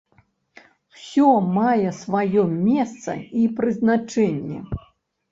[0.99, 1.25] Усё
[1.57, 4.59] мае сваё месца і прызначэнне.